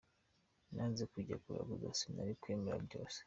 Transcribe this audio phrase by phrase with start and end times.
[0.73, 3.19] Nanze kujya kuraguza, sinari kwemera rwose.